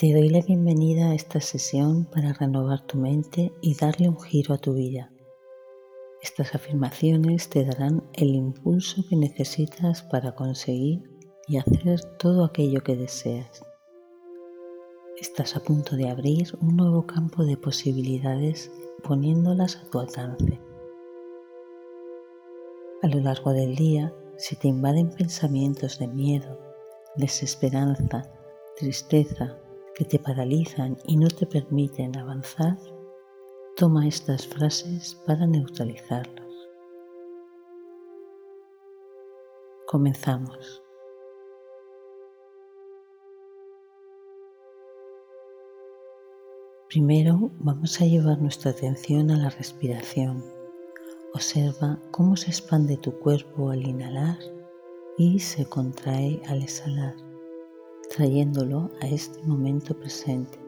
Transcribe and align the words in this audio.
Te 0.00 0.14
doy 0.14 0.30
la 0.30 0.40
bienvenida 0.40 1.10
a 1.10 1.14
esta 1.14 1.42
sesión 1.42 2.06
para 2.06 2.32
renovar 2.32 2.86
tu 2.86 2.96
mente 2.96 3.52
y 3.60 3.74
darle 3.74 4.08
un 4.08 4.18
giro 4.18 4.54
a 4.54 4.56
tu 4.56 4.72
vida. 4.72 5.12
Estas 6.22 6.54
afirmaciones 6.54 7.50
te 7.50 7.66
darán 7.66 8.02
el 8.14 8.34
impulso 8.34 9.04
que 9.06 9.16
necesitas 9.16 10.00
para 10.00 10.34
conseguir 10.34 11.02
y 11.46 11.58
hacer 11.58 12.00
todo 12.18 12.46
aquello 12.46 12.82
que 12.82 12.96
deseas. 12.96 13.62
Estás 15.20 15.54
a 15.54 15.60
punto 15.60 15.96
de 15.96 16.08
abrir 16.08 16.48
un 16.62 16.78
nuevo 16.78 17.06
campo 17.06 17.44
de 17.44 17.58
posibilidades 17.58 18.72
poniéndolas 19.06 19.76
a 19.76 19.90
tu 19.90 19.98
alcance. 19.98 20.58
A 23.02 23.06
lo 23.06 23.20
largo 23.20 23.52
del 23.52 23.76
día, 23.76 24.14
si 24.38 24.56
te 24.56 24.68
invaden 24.68 25.10
pensamientos 25.10 25.98
de 25.98 26.08
miedo, 26.08 26.58
desesperanza, 27.16 28.32
tristeza, 28.78 29.58
que 30.00 30.06
te 30.06 30.18
paralizan 30.18 30.96
y 31.06 31.18
no 31.18 31.28
te 31.28 31.44
permiten 31.44 32.16
avanzar, 32.16 32.78
toma 33.76 34.08
estas 34.08 34.46
frases 34.46 35.14
para 35.26 35.46
neutralizarlos. 35.46 36.70
Comenzamos. 39.86 40.82
Primero 46.88 47.50
vamos 47.58 48.00
a 48.00 48.06
llevar 48.06 48.40
nuestra 48.40 48.70
atención 48.70 49.30
a 49.30 49.36
la 49.36 49.50
respiración. 49.50 50.42
Observa 51.34 52.00
cómo 52.10 52.38
se 52.38 52.46
expande 52.46 52.96
tu 52.96 53.18
cuerpo 53.18 53.68
al 53.68 53.86
inhalar 53.86 54.38
y 55.18 55.40
se 55.40 55.66
contrae 55.66 56.40
al 56.48 56.62
exhalar 56.62 57.29
trayéndolo 58.10 58.90
a 59.00 59.06
este 59.06 59.40
momento 59.44 59.94
presente. 59.94 60.58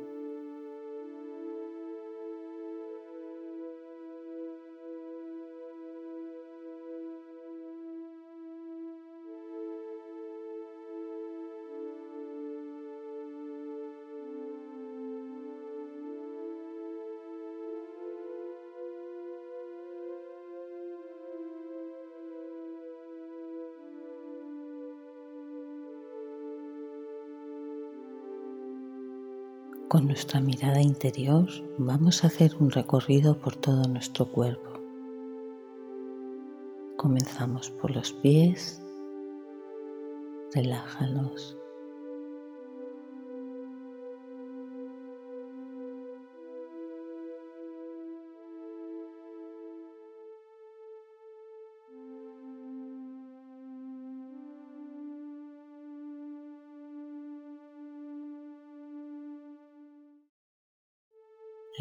Con 29.92 30.06
nuestra 30.06 30.40
mirada 30.40 30.80
interior 30.80 31.46
vamos 31.76 32.24
a 32.24 32.28
hacer 32.28 32.56
un 32.58 32.70
recorrido 32.70 33.36
por 33.36 33.56
todo 33.56 33.82
nuestro 33.82 34.24
cuerpo. 34.24 34.80
Comenzamos 36.96 37.68
por 37.72 37.94
los 37.94 38.10
pies, 38.10 38.82
relájalos. 40.54 41.58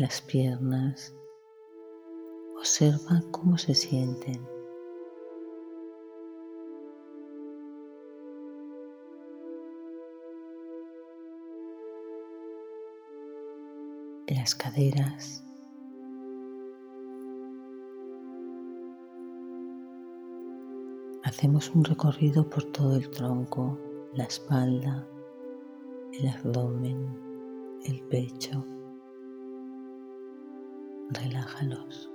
Las 0.01 0.19
piernas. 0.19 1.15
Observa 2.57 3.21
cómo 3.29 3.55
se 3.55 3.75
sienten. 3.75 4.41
Las 14.25 14.55
caderas. 14.55 15.43
Hacemos 21.23 21.69
un 21.75 21.83
recorrido 21.83 22.49
por 22.49 22.63
todo 22.71 22.95
el 22.95 23.07
tronco, 23.11 23.77
la 24.15 24.23
espalda, 24.23 25.07
el 26.13 26.27
abdomen, 26.27 27.07
el 27.85 28.01
pecho 28.07 28.65
relájalos. 31.11 32.10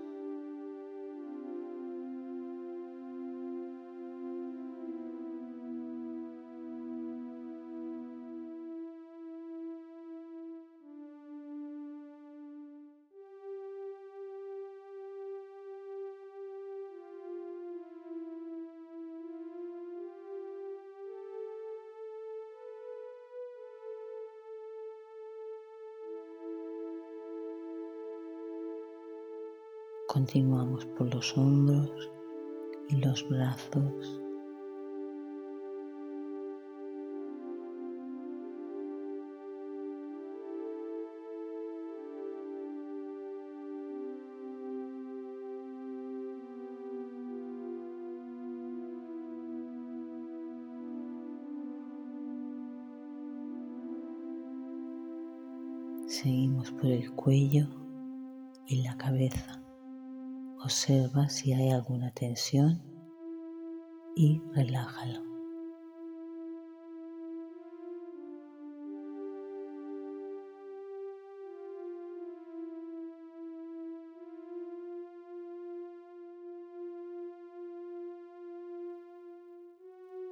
Continuamos 30.07 30.87
por 30.87 31.13
los 31.13 31.37
hombros 31.37 32.11
y 32.89 32.97
los 32.97 33.29
brazos. 33.29 34.23
Seguimos 56.07 56.71
por 56.71 56.87
el 56.87 57.13
cuello 57.13 57.67
y 58.69 58.83
la 58.83 58.97
cabeza. 58.97 59.56
Observa 60.67 61.29
si 61.29 61.53
hay 61.53 61.71
alguna 61.71 62.11
tensión 62.11 62.83
y 64.17 64.43
relájalo. 64.53 65.23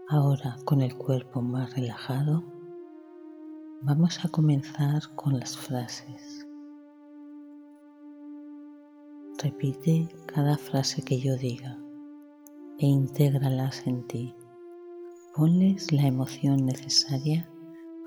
Ahora 0.09 0.57
con 0.65 0.83
el 0.83 0.97
cuerpo 0.97 1.43
más 1.43 1.77
relajado, 1.77 2.43
vamos 3.83 4.25
a 4.25 4.29
comenzar 4.31 5.15
con 5.15 5.39
las 5.39 5.57
frases. 5.57 6.44
Repite 9.45 10.09
cada 10.25 10.57
frase 10.57 11.03
que 11.03 11.21
yo 11.21 11.37
diga 11.37 11.79
e 12.79 12.87
intégralas 12.87 13.87
en 13.87 14.07
ti. 14.07 14.35
Ponles 15.37 15.93
la 15.93 16.07
emoción 16.07 16.65
necesaria 16.65 17.47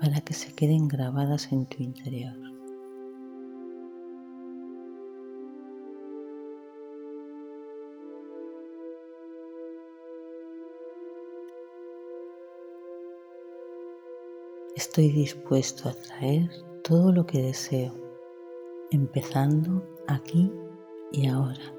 para 0.00 0.20
que 0.20 0.34
se 0.34 0.52
queden 0.52 0.88
grabadas 0.88 1.52
en 1.52 1.64
tu 1.66 1.80
interior. 1.80 2.34
Estoy 14.74 15.12
dispuesto 15.12 15.88
a 15.88 15.92
traer 15.94 16.50
todo 16.82 17.12
lo 17.12 17.24
que 17.26 17.40
deseo, 17.42 17.94
empezando 18.90 19.86
aquí 20.08 20.50
y 21.12 21.26
ahora. 21.28 21.77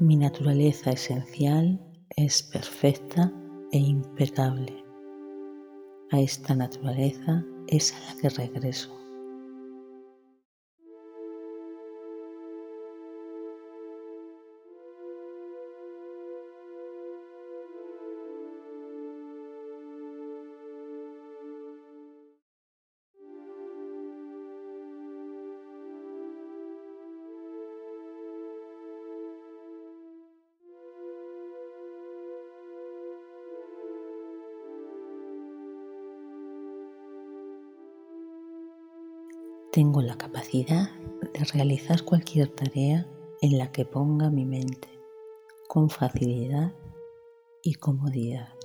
Mi 0.00 0.14
naturaleza 0.14 0.92
esencial 0.92 1.80
es 2.10 2.40
perfecta 2.44 3.32
e 3.72 3.78
impecable. 3.78 4.84
A 6.12 6.20
esta 6.20 6.54
naturaleza 6.54 7.44
es 7.66 7.92
a 7.92 8.14
la 8.14 8.20
que 8.20 8.28
regreso. 8.28 9.07
La 40.08 40.16
capacidad 40.16 40.88
de 41.34 41.44
realizar 41.52 42.02
cualquier 42.02 42.48
tarea 42.48 43.06
en 43.42 43.58
la 43.58 43.70
que 43.70 43.84
ponga 43.84 44.30
mi 44.30 44.46
mente 44.46 44.88
con 45.68 45.90
facilidad 45.90 46.72
y 47.62 47.74
comodidad. 47.74 48.57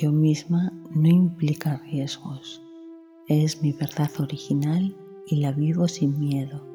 Yo 0.00 0.12
misma 0.12 0.72
no 0.94 1.08
implica 1.08 1.82
riesgos. 1.90 2.62
Es 3.28 3.60
mi 3.60 3.72
verdad 3.72 4.10
original 4.18 4.96
y 5.26 5.36
la 5.36 5.52
vivo 5.52 5.88
sin 5.88 6.18
miedo. 6.18 6.69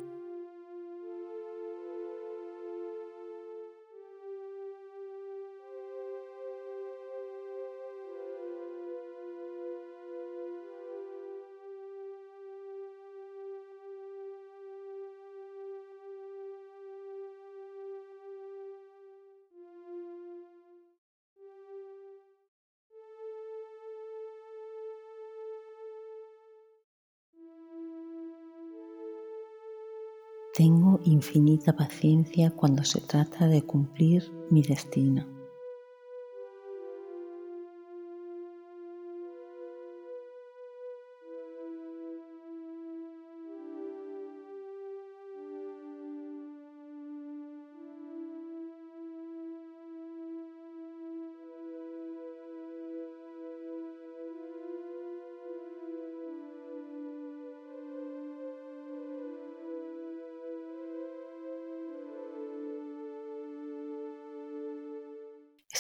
Tengo 30.55 31.01
infinita 31.03 31.75
paciencia 31.75 32.49
cuando 32.49 32.85
se 32.85 33.01
trata 33.01 33.45
de 33.47 33.63
cumplir 33.63 34.31
mi 34.49 34.61
destino. 34.61 35.34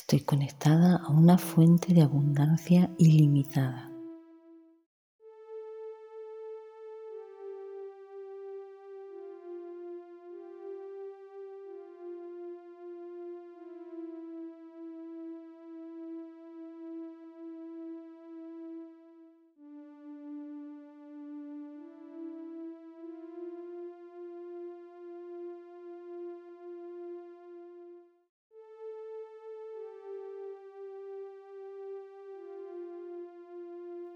Estoy 0.07 0.19
conectada 0.23 0.97
a 0.97 1.09
una 1.09 1.35
fuente 1.39 1.91
de 1.91 2.03
abundancia 2.03 2.91
ilimitada. 2.99 3.94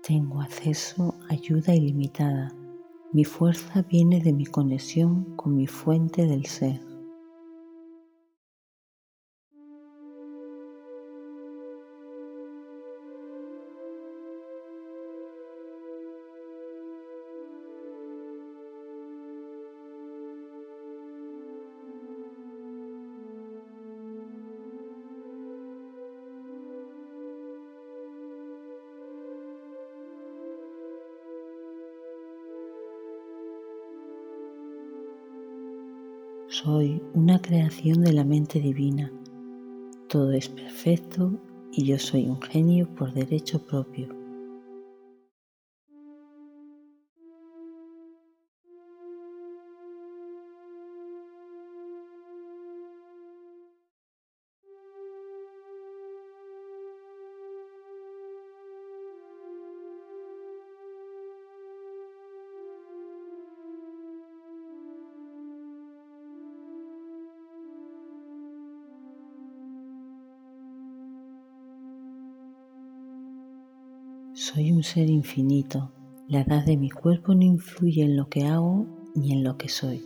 Tengo 0.10 0.42
acceso 0.42 1.14
a 1.30 1.34
ayuda 1.34 1.76
ilimitada. 1.76 2.52
Mi 3.14 3.26
fuerza 3.26 3.84
viene 3.84 4.20
de 4.20 4.34
mi 4.34 4.48
conexión 4.48 5.36
con 5.36 5.56
mi 5.56 5.68
fuente 5.68 6.26
del 6.26 6.48
ser. 6.48 6.82
Soy 36.52 37.00
una 37.14 37.40
creación 37.40 38.02
de 38.02 38.12
la 38.12 38.24
mente 38.24 38.60
divina. 38.60 39.12
Todo 40.08 40.32
es 40.32 40.50
perfecto 40.50 41.40
y 41.72 41.86
yo 41.86 42.00
soy 42.00 42.26
un 42.26 42.42
genio 42.42 42.90
por 42.96 43.14
derecho 43.14 43.64
propio. 43.64 44.19
Un 74.80 74.84
ser 74.84 75.10
infinito. 75.10 75.92
La 76.30 76.40
edad 76.40 76.64
de 76.64 76.78
mi 76.78 76.90
cuerpo 76.90 77.36
no 77.36 77.44
influye 77.44 78.02
en 78.02 78.16
lo 78.16 78.30
que 78.30 78.46
hago 78.46 78.86
ni 79.14 79.34
en 79.34 79.44
lo 79.44 79.58
que 79.58 79.68
soy. 79.68 80.02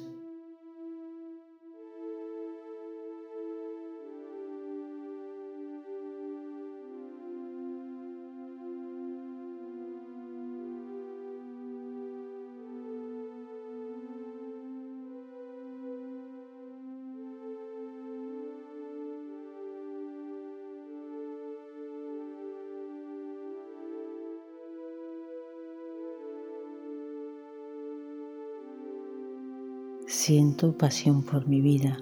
Siento 30.25 30.77
pasión 30.77 31.21
por 31.21 31.49
mi 31.49 31.59
vida, 31.59 31.97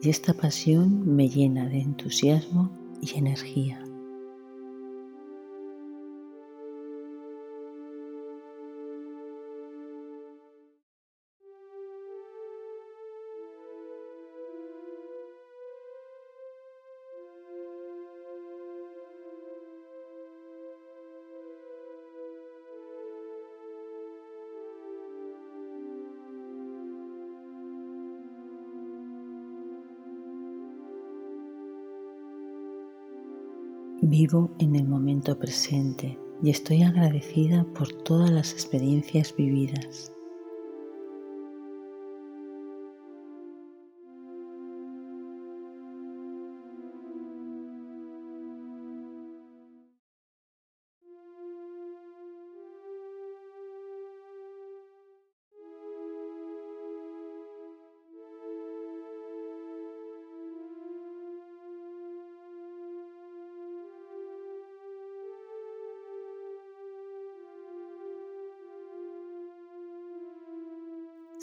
y 0.00 0.08
esta 0.08 0.32
pasión 0.32 1.14
me 1.14 1.28
llena 1.28 1.68
de 1.68 1.82
entusiasmo 1.82 2.70
y 3.02 3.18
energía. 3.18 3.84
Vivo 34.08 34.52
en 34.60 34.76
el 34.76 34.86
momento 34.86 35.36
presente 35.36 36.16
y 36.40 36.50
estoy 36.50 36.84
agradecida 36.84 37.66
por 37.74 37.92
todas 38.04 38.30
las 38.30 38.52
experiencias 38.52 39.34
vividas. 39.34 40.12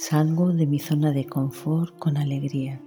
Salgo 0.06 0.52
de 0.52 0.66
mi 0.68 0.80
zona 0.80 1.14
de 1.14 1.26
confort 1.26 1.98
con 1.98 2.18
alegría. 2.18 2.82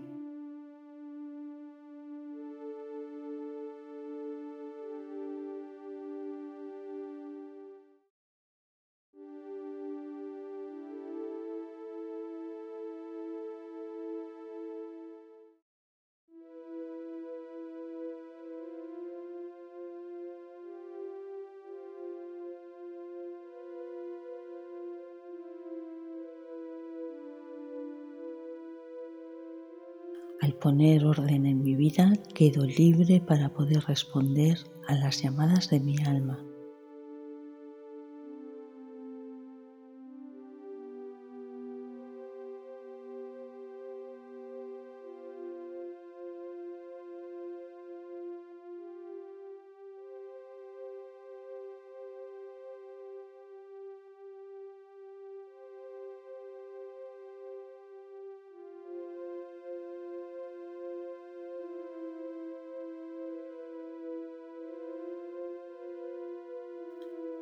Al 30.40 30.52
poner 30.54 31.04
orden 31.04 31.46
en 31.46 31.62
mi 31.62 31.74
vida, 31.74 32.12
quedo 32.34 32.64
libre 32.64 33.22
para 33.26 33.54
poder 33.54 33.82
responder 33.84 34.58
a 34.86 34.94
las 34.94 35.22
llamadas 35.22 35.70
de 35.70 35.80
mi 35.80 35.96
alma. 36.04 36.44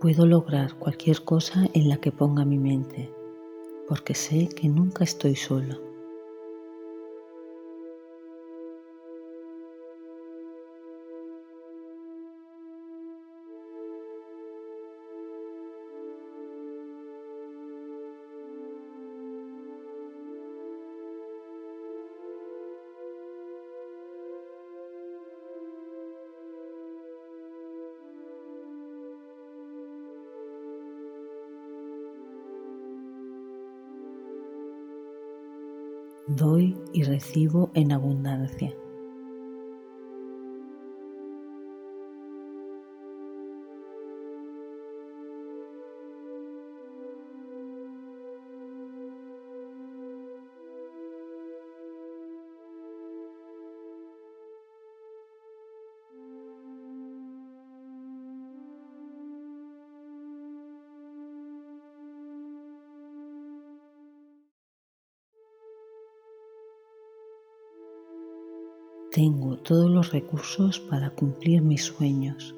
Puedo 0.05 0.27
lograr 0.27 0.75
cualquier 0.75 1.25
cosa 1.25 1.65
en 1.73 1.89
la 1.89 1.97
que 1.97 2.13
ponga 2.13 2.45
mi 2.45 2.59
mente, 2.59 3.11
porque 3.89 4.15
sé 4.15 4.51
que 4.55 4.69
nunca 4.69 5.03
estoy 5.03 5.35
solo. 5.35 5.94
Y 36.95 37.03
recibo 37.03 37.71
en 37.75 37.93
abundancia. 37.93 38.73
Tengo 69.15 69.57
todos 69.59 69.89
los 69.89 70.11
recursos 70.11 70.81
para 70.81 71.09
cumplir 71.11 71.63
mis 71.63 71.85
sueños. 71.85 72.53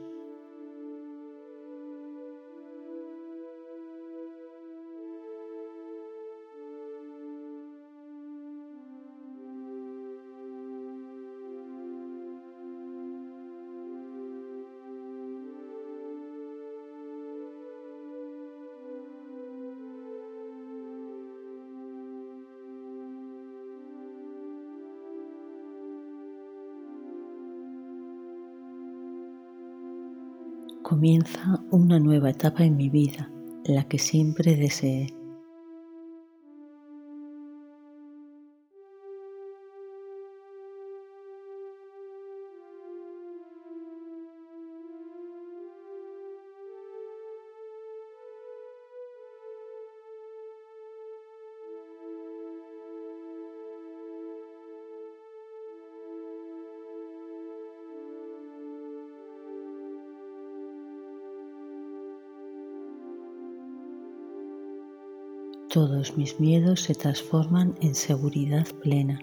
Comienza 30.87 31.61
una 31.73 31.99
nueva 31.99 32.31
etapa 32.31 32.63
en 32.63 32.77
mi 32.77 32.89
vida, 32.89 33.29
la 33.65 33.83
que 33.89 33.99
siempre 33.99 34.55
deseé. 34.55 35.09
Todos 65.77 66.17
mis 66.17 66.41
miedos 66.41 66.81
se 66.81 66.95
transforman 66.95 67.75
en 67.83 67.95
seguridad 67.95 68.67
plena. 68.83 69.21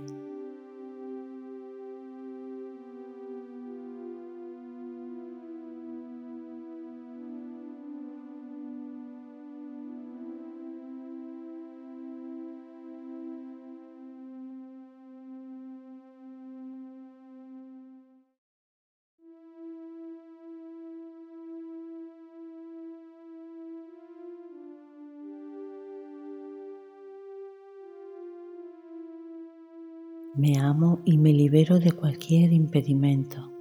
Libero 31.53 31.79
de 31.79 31.91
cualquier 31.91 32.51
impedimento. 32.51 33.52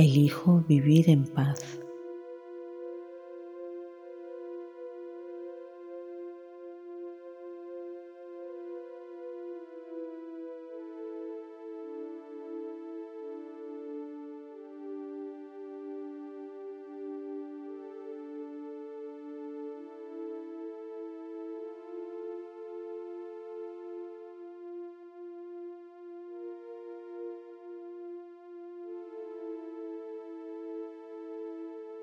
Elijo 0.00 0.64
vivir 0.66 1.10
en 1.10 1.26
paz. 1.26 1.78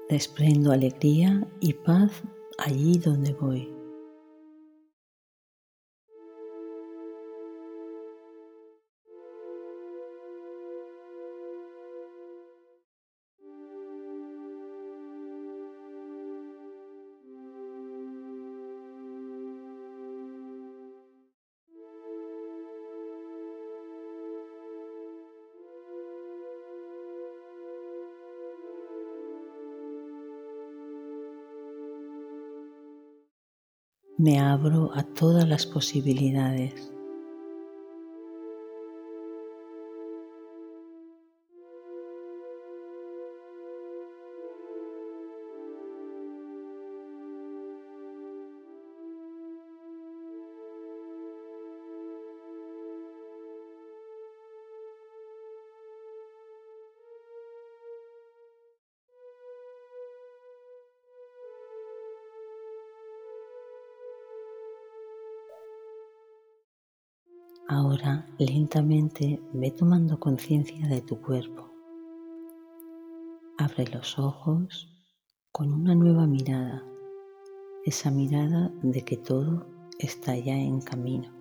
Desprendo 0.10 0.72
alegría 0.72 1.46
y 1.60 1.74
paz 1.74 2.12
allí 2.58 2.98
donde 2.98 3.34
voy. 3.34 3.77
Me 34.18 34.40
abro 34.40 34.92
a 34.96 35.04
todas 35.04 35.48
las 35.48 35.66
posibilidades. 35.66 36.92
Lentamente 68.68 69.40
ve 69.54 69.72
tomando 69.72 70.20
conciencia 70.20 70.90
de 70.90 71.00
tu 71.02 71.22
cuerpo. 71.22 71.72
Abre 73.58 73.88
los 73.88 74.20
ojos 74.20 74.90
con 75.54 75.74
una 75.74 75.96
nueva 75.96 76.28
mirada, 76.28 76.84
esa 77.86 78.12
mirada 78.12 78.70
de 78.82 79.06
que 79.06 79.16
todo 79.16 79.66
está 80.00 80.36
ya 80.36 80.58
en 80.58 80.82
camino. 80.82 81.37